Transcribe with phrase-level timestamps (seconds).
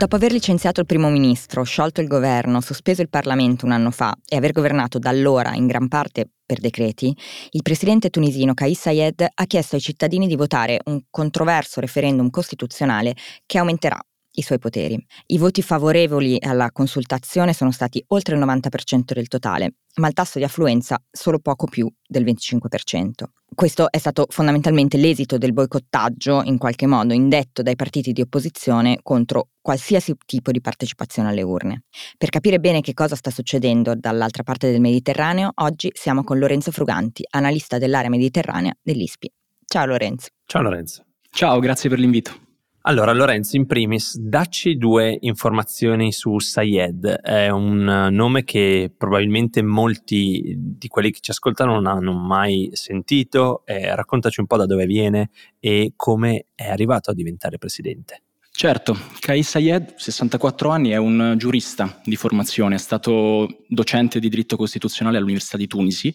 [0.00, 4.16] Dopo aver licenziato il primo ministro, sciolto il governo, sospeso il Parlamento un anno fa
[4.26, 7.14] e aver governato da allora in gran parte per decreti,
[7.50, 13.14] il presidente tunisino Kais Sayed ha chiesto ai cittadini di votare un controverso referendum costituzionale
[13.44, 14.00] che aumenterà
[14.32, 15.02] i suoi poteri.
[15.26, 20.38] I voti favorevoli alla consultazione sono stati oltre il 90% del totale, ma il tasso
[20.38, 23.10] di affluenza solo poco più del 25%.
[23.52, 29.00] Questo è stato fondamentalmente l'esito del boicottaggio, in qualche modo indetto dai partiti di opposizione
[29.02, 31.82] contro qualsiasi tipo di partecipazione alle urne.
[32.16, 36.70] Per capire bene che cosa sta succedendo dall'altra parte del Mediterraneo, oggi siamo con Lorenzo
[36.70, 39.30] Fruganti, analista dell'area mediterranea dell'ISPI.
[39.66, 40.28] Ciao Lorenzo.
[40.46, 41.04] Ciao Lorenzo.
[41.30, 42.49] Ciao, grazie per l'invito.
[42.84, 47.04] Allora, Lorenzo, in primis, dacci due informazioni su Sayed.
[47.20, 53.66] È un nome che probabilmente molti di quelli che ci ascoltano non hanno mai sentito.
[53.66, 58.22] Eh, raccontaci un po' da dove viene e come è arrivato a diventare presidente.
[58.50, 64.56] Certo, Kais Sayed, 64 anni, è un giurista di formazione, è stato docente di diritto
[64.56, 66.14] costituzionale all'Università di Tunisi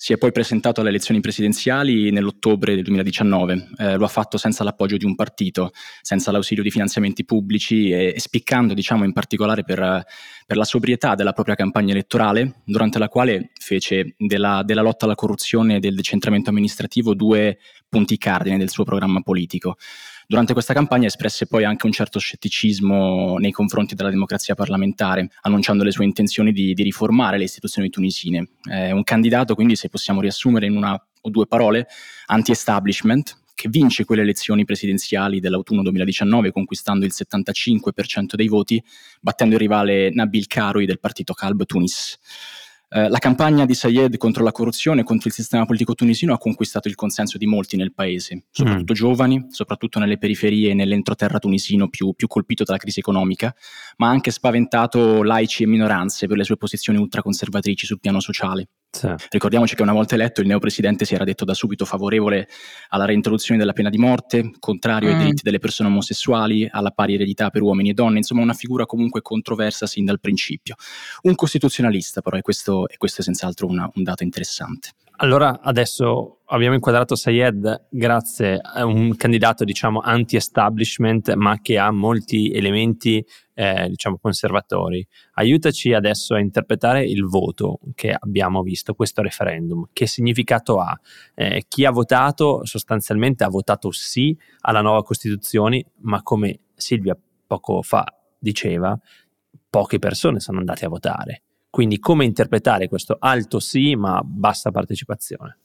[0.00, 4.62] si è poi presentato alle elezioni presidenziali nell'ottobre del 2019, eh, lo ha fatto senza
[4.62, 9.64] l'appoggio di un partito, senza l'ausilio di finanziamenti pubblici e, e spiccando diciamo in particolare
[9.64, 10.04] per,
[10.46, 15.16] per, la sobrietà della propria campagna elettorale, durante la quale fece della, della lotta alla
[15.16, 19.78] corruzione e del decentramento amministrativo due punti cardine del suo programma politico.
[20.30, 25.84] Durante questa campagna espresse poi anche un certo scetticismo nei confronti della democrazia parlamentare, annunciando
[25.84, 28.46] le sue intenzioni di, di riformare le istituzioni tunisine.
[28.62, 31.86] È un candidato, quindi, se possiamo riassumere in una o due parole,
[32.26, 38.84] anti-establishment, che vince quelle elezioni presidenziali dell'autunno 2019 conquistando il 75% dei voti,
[39.22, 42.18] battendo il rivale Nabil Karoui del partito Calb Tunis.
[42.90, 46.38] Eh, la campagna di Sayed contro la corruzione e contro il sistema politico tunisino ha
[46.38, 48.96] conquistato il consenso di molti nel paese, soprattutto mm.
[48.96, 53.54] giovani, soprattutto nelle periferie e nell'entroterra tunisino più, più, colpito dalla crisi economica,
[53.98, 58.68] ma ha anche spaventato laici e minoranze per le sue posizioni ultraconservatrici sul piano sociale.
[58.90, 59.06] Sì.
[59.28, 62.48] Ricordiamoci che una volta eletto il neopresidente si era detto da subito favorevole
[62.88, 65.12] alla reintroduzione della pena di morte, contrario mm.
[65.12, 68.86] ai diritti delle persone omosessuali, alla pari eredità per uomini e donne, insomma una figura
[68.86, 70.74] comunque controversa sin dal principio.
[71.22, 74.92] Un costituzionalista però, e questo, e questo è senz'altro una, un dato interessante.
[75.20, 82.52] Allora adesso abbiamo inquadrato Sayed grazie a un candidato diciamo anti-establishment ma che ha molti
[82.52, 85.04] elementi eh, diciamo conservatori.
[85.32, 89.88] Aiutaci adesso a interpretare il voto che abbiamo visto, questo referendum.
[89.92, 90.96] Che significato ha?
[91.34, 97.82] Eh, chi ha votato sostanzialmente ha votato sì alla nuova Costituzione ma come Silvia poco
[97.82, 98.04] fa
[98.38, 98.96] diceva,
[99.68, 101.42] poche persone sono andate a votare.
[101.70, 105.58] Quindi come interpretare questo alto sì ma bassa partecipazione?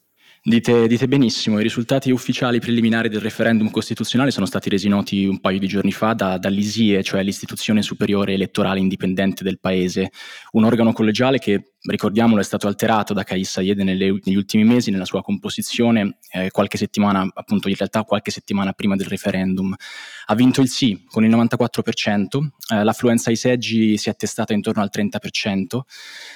[0.46, 5.40] Dite, dite, benissimo, i risultati ufficiali preliminari del referendum costituzionale sono stati resi noti un
[5.40, 10.10] paio di giorni fa da, dall'ISIE, cioè l'istituzione superiore elettorale indipendente del paese,
[10.50, 15.04] un organo collegiale che ricordiamolo, è stato alterato da Kais Sayed negli ultimi mesi nella
[15.04, 19.74] sua composizione, eh, qualche settimana, appunto in realtà qualche settimana prima del referendum.
[20.26, 24.82] Ha vinto il sì con il 94%, eh, l'affluenza ai seggi si è attestata intorno
[24.82, 25.80] al 30%,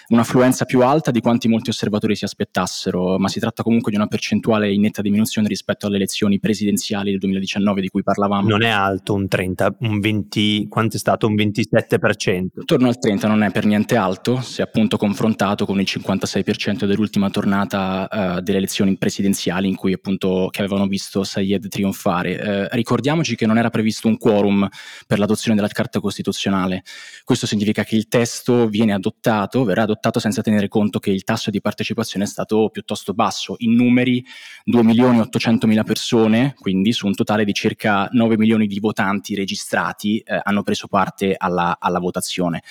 [0.09, 4.07] un'affluenza più alta di quanti molti osservatori si aspettassero, ma si tratta comunque di una
[4.07, 8.49] percentuale in netta diminuzione rispetto alle elezioni presidenziali del 2019 di cui parlavamo.
[8.49, 11.27] Non è alto un 30, un 20, quanto è stato?
[11.27, 12.47] Un 27%?
[12.57, 17.31] Intorno al 30 non è per niente alto, se appunto confrontato con il 56% dell'ultima
[17.31, 22.69] tornata uh, delle elezioni presidenziali in cui appunto che avevano visto Sayed trionfare.
[22.71, 24.67] Uh, ricordiamoci che non era previsto un quorum
[25.07, 26.83] per l'adozione della Carta Costituzionale.
[27.25, 31.51] Questo significa che il testo viene adottato, verrà adottato senza tenere conto che il tasso
[31.51, 33.55] di partecipazione è stato piuttosto basso.
[33.59, 34.25] In numeri
[34.65, 38.79] 2 milioni e 800 mila persone, quindi su un totale di circa 9 milioni di
[38.79, 42.63] votanti registrati, eh, hanno preso parte alla, alla votazione.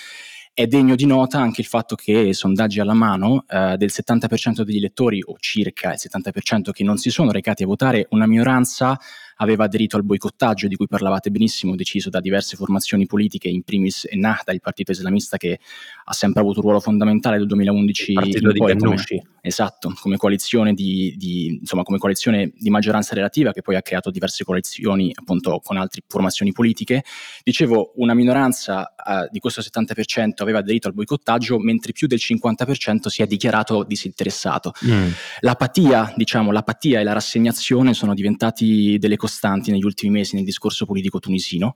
[0.53, 4.77] È degno di nota anche il fatto che sondaggi alla mano eh, del 70% degli
[4.77, 8.97] elettori, o circa il 70% che non si sono recati a votare, una minoranza
[9.37, 14.05] aveva aderito al boicottaggio di cui parlavate benissimo, deciso da diverse formazioni politiche, in primis
[14.09, 15.59] Ennahda, il partito islamista che
[16.05, 19.03] ha sempre avuto un ruolo fondamentale dal 2011 il partito in poi, di come,
[19.41, 24.11] esatto, come coalizione di, di, insomma, come coalizione di maggioranza relativa che poi ha creato
[24.11, 27.03] diverse coalizioni appunto con altre formazioni politiche.
[27.43, 33.07] Dicevo, una minoranza uh, di questo 70% aveva aderito al boicottaggio, mentre più del 50%
[33.07, 34.73] si è dichiarato disinteressato.
[34.85, 35.09] Mm.
[35.41, 40.85] L'apatia, diciamo, l'apatia e la rassegnazione sono diventati delle costanti negli ultimi mesi nel discorso
[40.85, 41.75] politico tunisino.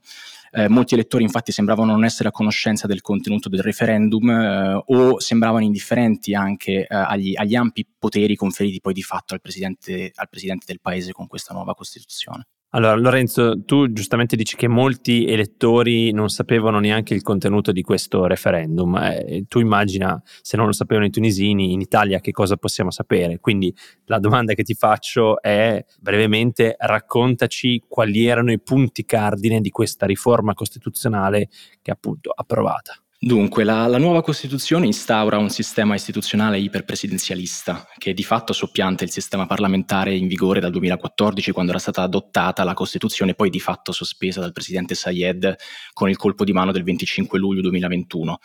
[0.50, 5.20] Eh, molti elettori infatti sembravano non essere a conoscenza del contenuto del referendum eh, o
[5.20, 10.28] sembravano indifferenti anche eh, agli, agli, ampi poteri conferiti poi di fatto al presidente, al
[10.28, 12.46] presidente del paese con questa nuova Costituzione.
[12.74, 18.24] Allora, Lorenzo, tu giustamente dici che molti elettori non sapevano neanche il contenuto di questo
[18.26, 18.96] referendum.
[18.96, 23.40] Eh, tu immagina, se non lo sapevano i tunisini, in Italia che cosa possiamo sapere?
[23.40, 23.74] Quindi
[24.06, 30.06] la domanda che ti faccio è brevemente raccontaci quali erano i punti cardine di questa
[30.06, 31.50] riforma costituzionale
[31.82, 32.96] che appunto approvata.
[33.24, 39.12] Dunque, la, la, nuova Costituzione instaura un sistema istituzionale iperpresidenzialista che di fatto soppianta il
[39.12, 43.92] sistema parlamentare in vigore dal 2014 quando era stata adottata la Costituzione poi di fatto
[43.92, 45.54] sospesa dal presidente Sayed
[45.92, 48.40] con il colpo di mano del 25 luglio 2021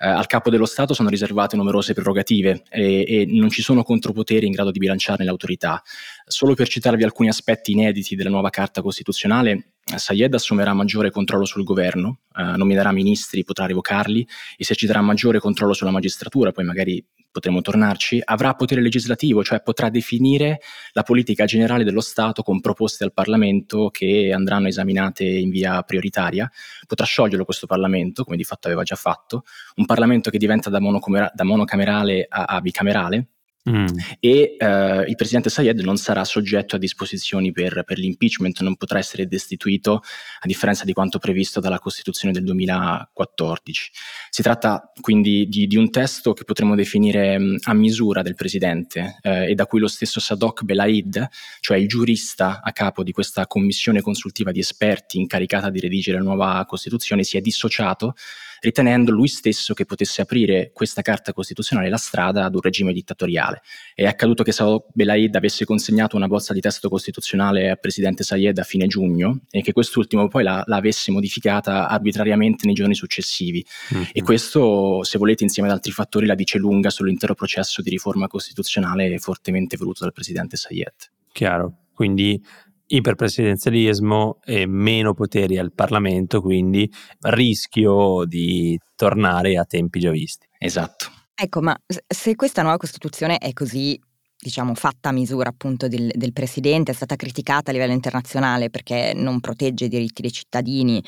[0.00, 4.44] eh, al capo dello Stato sono riservate numerose prerogative e, e, non ci sono contropoteri
[4.44, 5.80] in grado di bilanciarne l'autorità.
[6.26, 11.62] Solo per citarvi alcuni aspetti inediti della nuova Carta Costituzionale, Sayed assumerà maggiore controllo sul
[11.62, 18.20] governo, eh, nominerà ministri, potrà revocarli, eserciterà maggiore controllo sulla magistratura, poi magari potremo tornarci,
[18.24, 20.58] avrà potere legislativo, cioè potrà definire
[20.92, 26.50] la politica generale dello Stato con proposte al Parlamento che andranno esaminate in via prioritaria,
[26.86, 29.44] potrà scioglierlo questo Parlamento, come di fatto aveva già fatto,
[29.76, 30.80] un Parlamento che diventa da,
[31.32, 33.28] da monocamerale a, a bicamerale,
[33.68, 33.86] Mm.
[34.20, 38.98] e uh, il presidente Sayed non sarà soggetto a disposizioni per, per, l'impeachment, non potrà
[38.98, 43.90] essere destituito a differenza di quanto previsto dalla Costituzione del 2014.
[44.30, 49.18] Si tratta quindi di, di un testo che potremmo definire um, a misura del presidente
[49.22, 51.28] uh, e da cui lo stesso Sadok Belaid,
[51.58, 56.24] cioè il giurista a capo di questa commissione consultiva di esperti incaricata di redigere la
[56.24, 58.14] nuova Costituzione, si è dissociato
[58.60, 63.62] ritenendo lui stesso che potesse aprire questa carta costituzionale la strada ad un regime dittatoriale.
[63.94, 68.58] È accaduto che Saad Belaid avesse consegnato una bozza di testo costituzionale al presidente Sayed
[68.58, 73.64] a fine giugno e che quest'ultimo poi la, la avesse modificata arbitrariamente nei giorni successivi.
[73.94, 74.04] Mm-hmm.
[74.12, 78.26] E questo, se volete, insieme ad altri fattori, la dice lunga sull'intero processo di riforma
[78.26, 80.94] costituzionale fortemente voluto dal presidente Sayed.
[81.32, 81.74] Chiaro.
[81.92, 82.42] Quindi
[82.86, 86.90] iperpresidenzialismo e meno poteri al Parlamento, quindi
[87.20, 90.46] rischio di tornare a tempi già visti.
[90.58, 91.06] Esatto.
[91.34, 94.00] Ecco, ma se questa nuova Costituzione è così
[94.38, 99.12] diciamo, fatta a misura appunto del, del, presidente, è stata criticata a livello internazionale perché
[99.14, 101.02] non protegge i diritti dei cittadini,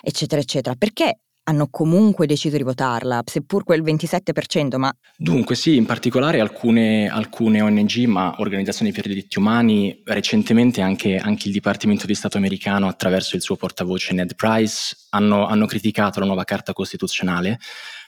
[0.00, 0.74] eccetera, eccetera.
[0.76, 4.92] Perché hanno comunque deciso di votarla, seppur quel 27%, ma...
[5.16, 11.16] Dunque sì, in particolare alcune, alcune ONG, ma organizzazioni per i diritti umani, recentemente anche,
[11.16, 16.20] anche, il Dipartimento di Stato americano attraverso il suo portavoce Ned Price, hanno, hanno criticato
[16.20, 17.58] la nuova Carta Costituzionale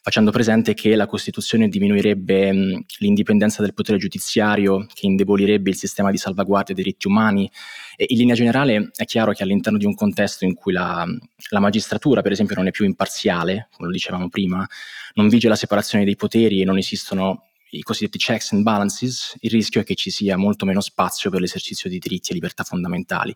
[0.05, 6.11] facendo presente che la Costituzione diminuirebbe mh, l'indipendenza del potere giudiziario, che indebolirebbe il sistema
[6.11, 7.51] di salvaguardia dei diritti umani.
[7.97, 11.07] E in linea generale è chiaro che all'interno di un contesto in cui la,
[11.49, 14.69] la magistratura, per esempio, non è più imparziale, come lo dicevamo prima,
[15.15, 19.51] non vige la separazione dei poteri e non esistono i cosiddetti checks and balances, il
[19.51, 23.35] rischio è che ci sia molto meno spazio per l'esercizio di diritti e libertà fondamentali.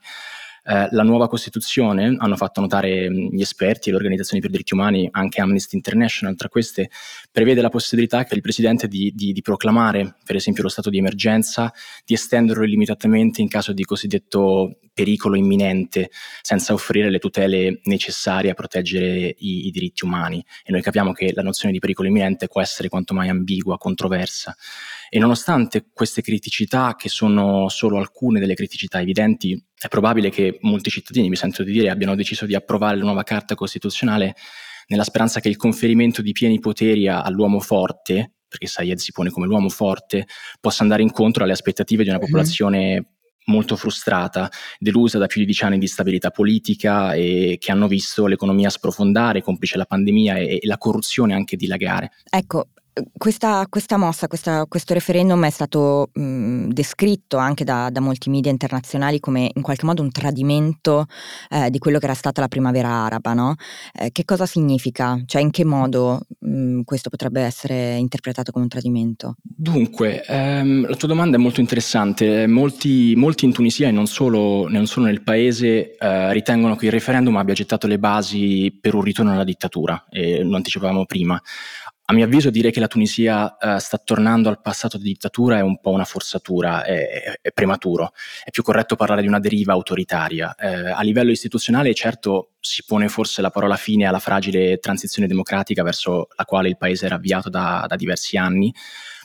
[0.71, 4.75] Eh, la nuova Costituzione, hanno fatto notare gli esperti e le organizzazioni per i diritti
[4.75, 6.91] umani, anche Amnesty International, tra queste,
[7.33, 10.99] prevede la possibilità per il Presidente di, di, di proclamare, per esempio, lo stato di
[10.99, 11.73] emergenza,
[12.05, 16.11] di estenderlo illimitatamente in caso di cosiddetto pericolo imminente,
[16.43, 20.45] senza offrire le tutele necessarie a proteggere i, i diritti umani.
[20.65, 24.55] E noi capiamo che la nozione di pericolo imminente può essere quanto mai ambigua, controversa.
[25.11, 30.91] E nonostante queste criticità, che sono solo alcune delle criticità evidenti, è probabile che molti
[30.91, 34.35] cittadini, mi sento di dire, abbiano deciso di approvare la nuova Carta Costituzionale
[34.89, 39.47] nella speranza che il conferimento di pieni poteri all'uomo forte, perché Sayed si pone come
[39.47, 40.27] l'uomo forte,
[40.61, 42.25] possa andare incontro alle aspettative di una mhm.
[42.25, 43.07] popolazione
[43.49, 48.27] molto frustrata, delusa da più di dieci anni di stabilità politica e che hanno visto
[48.27, 52.11] l'economia sprofondare, complice la pandemia e, e la corruzione anche dilagare.
[52.31, 52.69] Ecco,
[53.17, 58.51] questa, questa mossa, questa, questo referendum è stato mh, descritto anche da, da, molti media
[58.51, 61.07] internazionali come in qualche modo un tradimento
[61.51, 63.55] eh, di quello che era stata la primavera araba, no?
[63.99, 65.21] eh, che cosa significa?
[65.27, 69.37] Cioè in che modo mh, questo potrebbe essere interpretato come un tradimento?
[69.43, 72.47] Dunque, ehm, la tua domanda è molto interessante.
[72.47, 76.93] Molti, molti in Tunisia e non solo, non solo nel paese eh, ritengono che il
[76.93, 81.41] referendum abbia gettato le basi per un ritorno alla dittatura, e lo anticipavamo prima.
[82.11, 85.61] A mio avviso dire che la Tunisia uh, sta tornando al passato di dittatura è
[85.61, 88.13] un po' una forzatura, è, è prematuro.
[88.43, 90.55] È più corretto parlare di una deriva autoritaria.
[90.55, 95.83] Eh, a livello istituzionale certo si pone forse la parola fine alla fragile transizione democratica
[95.83, 98.73] verso la quale il paese era avviato da, da diversi anni,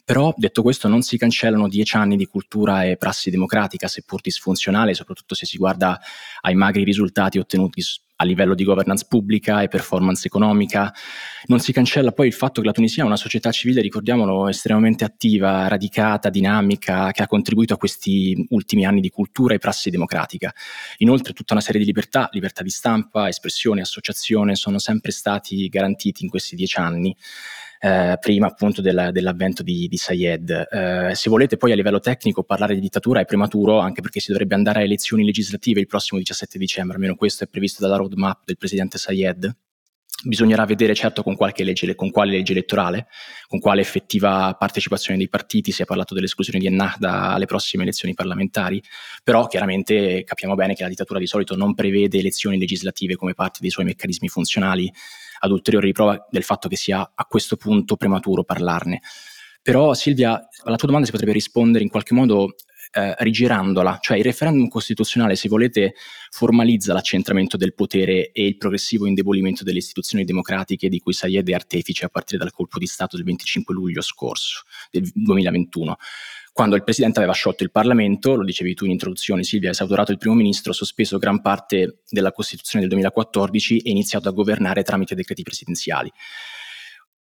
[0.06, 4.94] però, detto questo, non si cancellano dieci anni di cultura e prassi democratica, seppur disfunzionale,
[4.94, 6.00] soprattutto se si guarda
[6.42, 7.82] ai magri risultati ottenuti
[8.18, 10.94] a livello di governance pubblica e performance economica.
[11.46, 15.06] Non si cancella poi il fatto che la Tunisia è una società civile, ricordiamolo, estremamente
[15.06, 20.54] attiva, radicata, dinamica, che ha contribuito a questi ultimi anni di cultura e prassi democratica.
[20.98, 26.24] Inoltre tutta una serie di libertà, libertà di stampa, espressione, associazione, sono sempre stati garantiti
[26.24, 27.16] in questi dieci anni
[27.84, 30.68] eh, prima appunto della, dell'avvento di, di Sayed.
[30.72, 34.32] Eh, se volete poi a livello tecnico parlare di dittatura è prematuro, anche perché si
[34.32, 38.44] dovrebbe andare a elezioni legislative il prossimo 17 dicembre, almeno questo è previsto dalla roadmap
[38.46, 39.54] del presidente Sayed.
[40.26, 43.08] Bisognerà vedere certo con, legge, con, quale legge elettorale,
[43.48, 48.14] con quale effettiva partecipazione dei partiti, si è parlato dell'esclusione di Ennahda alle prossime elezioni
[48.14, 48.82] parlamentari,
[49.24, 53.60] però chiaramente capiamo bene che la dittatura di solito non prevede elezioni legislative come parte
[53.62, 54.92] dei suoi meccanismi funzionali,
[55.40, 59.02] ad ulteriore riprova del fatto che sia a questo punto prematuro parlarne.
[59.62, 62.56] Però Silvia, alla tua domanda si potrebbe rispondere in qualche modo
[62.94, 65.96] eh, rigirandola, cioè il referendum costituzionale, se volete,
[66.30, 71.54] formalizza l'accentramento del potere e il progressivo indebolimento delle istituzioni democratiche di cui Sayed è
[71.54, 75.98] artefice a partire dal colpo di Stato del 25 luglio scorso, del 2021
[76.54, 80.12] quando il Presidente aveva sciolto il Parlamento, lo dicevi tu in introduzione Silvia, ha esautorato
[80.12, 85.16] il primo ministro, sospeso gran parte della Costituzione del 2014 e iniziato a governare tramite
[85.16, 86.12] decreti presidenziali.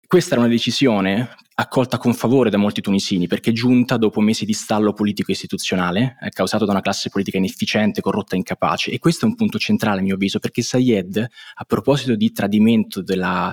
[0.08, 4.52] Questa era una decisione accolta con favore da molti tunisini perché giunta dopo mesi di
[4.52, 8.92] stallo politico istituzionale, eh, causato da una classe politica inefficiente, corrotta e incapace.
[8.92, 11.16] E questo è un punto centrale a mio avviso perché Sayed,
[11.54, 13.52] a proposito di tradimento della,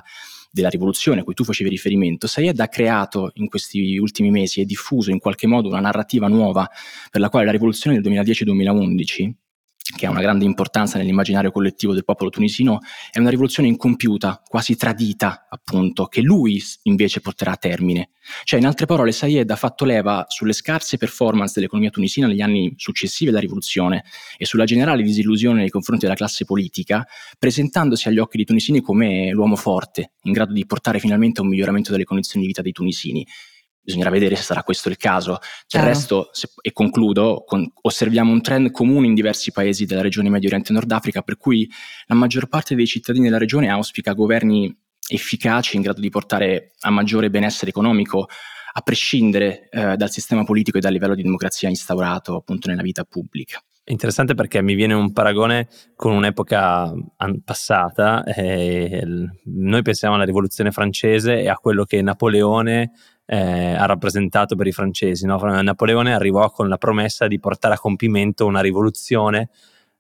[0.52, 4.66] della rivoluzione a cui tu facevi riferimento, Sayed ha creato in questi ultimi mesi e
[4.66, 6.70] diffuso in qualche modo una narrativa nuova
[7.10, 9.32] per la quale la rivoluzione del 2010-2011
[9.96, 12.80] che ha una grande importanza nell'immaginario collettivo del popolo tunisino,
[13.12, 18.10] è una rivoluzione incompiuta, quasi tradita, appunto, che lui invece porterà a termine.
[18.44, 22.74] Cioè, in altre parole, Sayed ha fatto leva sulle scarse performance dell'economia tunisina negli anni
[22.78, 24.04] successivi alla rivoluzione
[24.38, 27.06] e sulla generale disillusione nei confronti della classe politica,
[27.38, 31.50] presentandosi agli occhi dei tunisini come l'uomo forte, in grado di portare finalmente a un
[31.50, 33.26] miglioramento delle condizioni di vita dei tunisini
[33.84, 35.40] bisognerà vedere se sarà questo il caso.
[35.68, 35.86] Del ah.
[35.86, 40.48] resto, se, e concludo, con, osserviamo un trend comune in diversi paesi della regione Medio
[40.48, 41.70] Oriente e Nord Africa, per cui
[42.06, 44.76] la maggior parte dei cittadini della regione auspica governi
[45.08, 48.28] efficaci in grado di portare a maggiore benessere economico,
[48.76, 53.04] a prescindere eh, dal sistema politico e dal livello di democrazia instaurato appunto nella vita
[53.04, 53.62] pubblica.
[53.86, 56.94] Interessante perché mi viene un paragone con un'epoca
[57.44, 58.24] passata.
[58.24, 59.04] Eh,
[59.44, 62.92] noi pensiamo alla rivoluzione francese e a quello che Napoleone
[63.26, 65.26] eh, ha rappresentato per i francesi.
[65.26, 65.38] No?
[65.62, 69.50] Napoleone arrivò con la promessa di portare a compimento una rivoluzione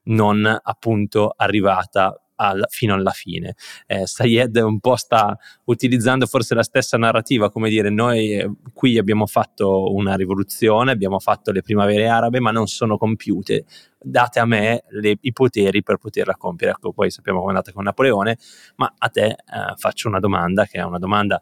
[0.06, 3.56] non appunto arrivata al, fino alla fine.
[3.88, 8.98] Eh, Sayed un po' sta utilizzando forse la stessa narrativa, come dire noi eh, qui
[8.98, 13.66] abbiamo fatto una rivoluzione, abbiamo fatto le primavere arabe, ma non sono compiute,
[14.04, 16.74] date a me le, i poteri per poterla compiere.
[16.74, 18.38] Ecco, poi sappiamo come è andata con Napoleone,
[18.76, 19.36] ma a te eh,
[19.76, 21.42] faccio una domanda che è una domanda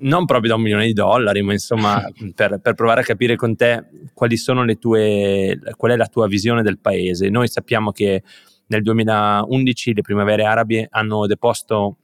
[0.00, 2.02] non proprio da un milione di dollari, ma insomma
[2.34, 3.84] per, per, provare a capire con te
[4.14, 7.28] quali sono le tue, qual è la tua visione del paese.
[7.28, 8.22] Noi sappiamo che
[8.66, 11.96] nel 2011 le primavere arabe hanno deposto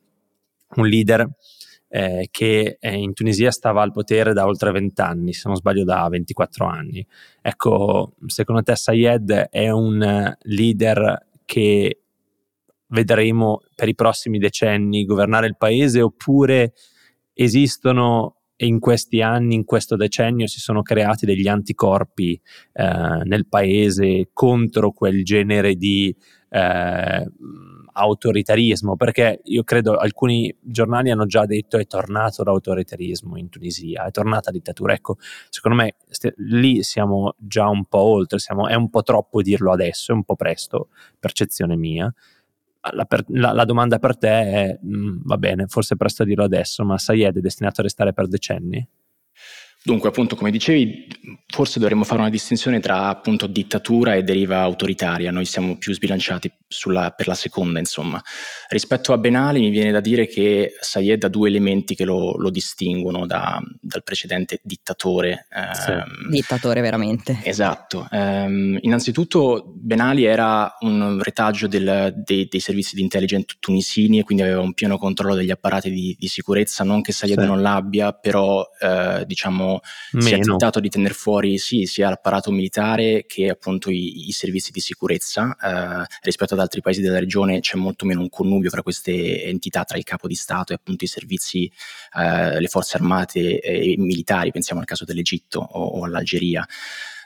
[0.77, 1.29] un leader
[1.89, 5.85] eh, che eh, in Tunisia stava al potere da oltre 20 anni, se non sbaglio
[5.85, 7.07] da 24 anni.
[7.41, 12.03] Ecco, secondo te Sayed è un leader che
[12.89, 16.73] vedremo per i prossimi decenni governare il paese oppure
[17.33, 22.41] esistono in questi anni, in questo decennio, si sono creati degli anticorpi
[22.73, 26.15] eh, nel paese contro quel genere di
[26.51, 27.31] eh,
[27.93, 34.11] autoritarismo, perché io credo alcuni giornali hanno già detto è tornato l'autoritarismo in Tunisia, è
[34.11, 34.93] tornata la dittatura.
[34.93, 35.17] Ecco,
[35.49, 39.73] secondo me st- lì siamo già un po' oltre, siamo, è un po' troppo dirlo
[39.73, 40.89] adesso, è un po' presto,
[41.19, 42.13] percezione mia
[42.93, 46.23] la, per, la, la, domanda per te è, mh, mm, va bene, forse è presto
[46.23, 48.87] a dirlo adesso, ma Sayed è destinato a restare per decenni?
[49.81, 51.07] Dunque, appunto, come dicevi,
[51.47, 55.31] forse dovremmo fare una distinzione tra appunto dittatura e deriva autoritaria.
[55.31, 58.21] Noi siamo più sbilanciati sulla, per la seconda, insomma.
[58.69, 62.37] Rispetto a Ben Ali, mi viene da dire che Sayed ha due elementi che lo,
[62.37, 65.47] lo distinguono da, dal precedente dittatore.
[65.73, 65.91] Sì.
[65.91, 67.41] Um, dittatore, veramente.
[67.45, 68.09] Esatto.
[68.11, 74.25] Um, innanzitutto, Ben Ali era un retaggio del, dei, dei, servizi di intelligence tunisini e
[74.25, 76.83] quindi aveva un pieno controllo degli apparati di, di sicurezza.
[76.83, 77.47] Non che Sayed sì.
[77.47, 79.68] non l'abbia, però, uh, diciamo
[80.13, 80.27] Meno.
[80.27, 84.73] si è tentato di tenere fuori sì, sia l'apparato militare che appunto i, i servizi
[84.73, 85.57] di sicurezza.
[85.61, 89.85] Eh, rispetto ad altri paesi della regione c'è molto meno un connubio fra queste entità,
[89.85, 91.71] tra il capo di Stato e appunto i servizi,
[92.19, 96.67] eh, le forze armate e militari, pensiamo al caso dell'Egitto o, o all'Algeria.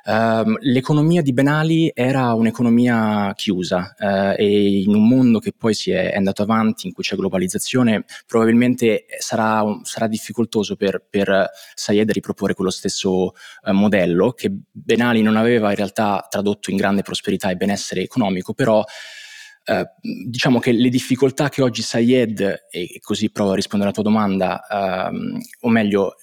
[0.05, 5.93] Uh, l'economia di Benali era un'economia chiusa uh, e in un mondo che poi si
[5.93, 12.11] è, è, andato avanti, in cui c'è globalizzazione, probabilmente sarà, sarà difficoltoso per, per Sayed
[12.11, 17.51] riproporre quello stesso uh, modello che Benali non aveva in realtà tradotto in grande prosperità
[17.51, 18.85] e benessere economico, però
[19.65, 24.11] Uh, diciamo che le difficoltà che oggi Sayed, e così provo a rispondere alla tua
[24.11, 26.17] domanda, uh, o meglio,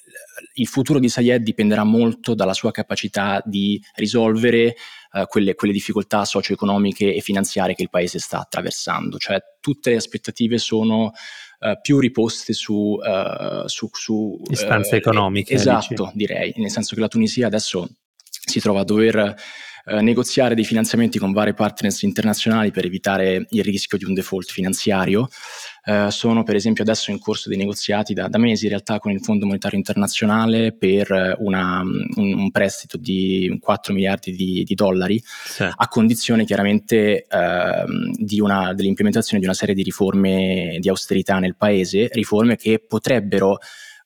[0.53, 4.75] il futuro di Sayed dipenderà molto dalla sua capacità di risolvere
[5.13, 9.17] uh, quelle, quelle, difficoltà socio-economiche e finanziarie che il paese sta attraversando.
[9.17, 11.11] Cioè tutte le aspettative sono
[11.61, 15.55] Uh, più riposte su, uh, su, su istanze uh, economiche.
[15.55, 16.11] Esatto, dici.
[16.15, 17.85] direi, nel senso che la Tunisia adesso
[18.23, 19.35] si trova a dover
[19.89, 24.51] eh, negoziare dei finanziamenti con vari partners internazionali per evitare il rischio di un default
[24.51, 25.27] finanziario.
[25.85, 29.11] Uh, sono per esempio adesso in corso dei negoziati da, da, mesi in realtà con
[29.11, 35.19] il Fondo Monetario Internazionale per una, un, un, prestito di 4 miliardi di, di dollari
[35.23, 35.63] sì.
[35.63, 41.55] a condizione chiaramente uh, di una, dell'implementazione di una serie di riforme di austerità nel
[41.55, 43.57] paese, riforme che potrebbero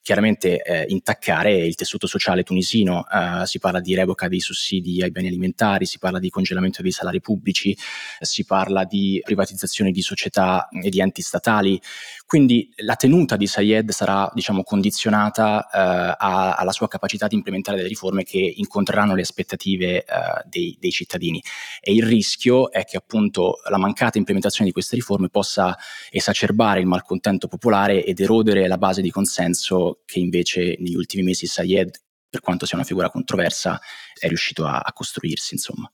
[0.03, 3.05] chiaramente eh, intaccare il tessuto sociale tunisino.
[3.09, 6.91] Uh, si parla di revoca dei sussidi ai beni alimentari, si parla di congelamento dei
[6.91, 7.75] salari pubblici,
[8.19, 11.81] si parla di privatizzazione di società e di enti statali.
[12.25, 17.77] Quindi la tenuta di Sayed sarà diciamo, condizionata uh, a, alla sua capacità di implementare
[17.77, 21.41] delle riforme che incontreranno le aspettative uh, dei, dei, cittadini.
[21.79, 25.77] E il rischio è che appunto la mancata implementazione di queste riforme possa
[26.11, 31.45] esacerbare il malcontento popolare ed erodere la base di consenso che invece negli ultimi mesi
[31.45, 33.79] Sayed, per quanto sia una figura controversa,
[34.19, 35.53] è riuscito a, a costruirsi.
[35.53, 35.91] Insomma.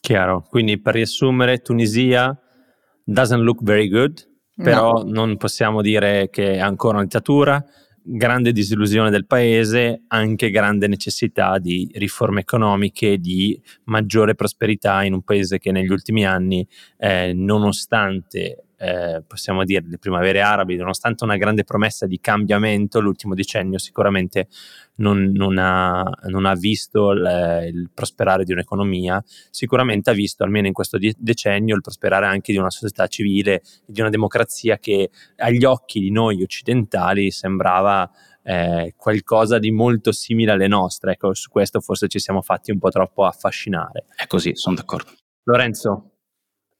[0.00, 2.38] Chiaro, quindi per riassumere, Tunisia
[3.04, 5.10] doesn't look very good però no.
[5.10, 7.62] non possiamo dire che è ancora una dittatura,
[8.02, 15.22] grande disillusione del paese, anche grande necessità di riforme economiche, di maggiore prosperità in un
[15.22, 21.36] paese che negli ultimi anni, eh, nonostante eh, possiamo dire le primavere arabe, nonostante una
[21.36, 24.48] grande promessa di cambiamento, l'ultimo decennio sicuramente
[24.96, 30.66] non, non, ha, non ha, visto il, il, prosperare di un'economia, sicuramente ha visto, almeno
[30.66, 35.64] in questo decennio, il prosperare anche di una società civile, di una democrazia che agli
[35.64, 38.10] occhi di noi occidentali sembrava
[38.42, 41.12] eh, qualcosa di molto simile alle nostre.
[41.12, 44.06] Ecco, su questo forse ci siamo fatti un po' troppo affascinare.
[44.14, 45.10] È così, sono d'accordo.
[45.44, 46.15] Lorenzo,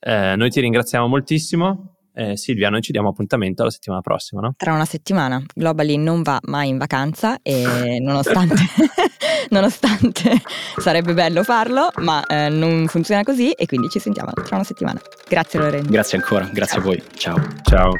[0.06, 1.94] eh, noi ti ringraziamo moltissimo.
[2.14, 4.54] Eh, Silvia, noi ci diamo appuntamento la settimana prossima, no?
[4.56, 5.42] Tra una settimana.
[5.52, 8.54] Globally non va mai in vacanza e nonostante,
[9.50, 10.40] nonostante
[10.78, 15.00] sarebbe bello farlo, ma eh, non funziona così e quindi ci sentiamo tra una settimana.
[15.28, 15.90] Grazie Lorenzo.
[15.90, 16.80] Grazie ancora, grazie Ciao.
[16.80, 17.02] a voi.
[17.14, 17.36] Ciao.
[17.62, 17.92] Ciao.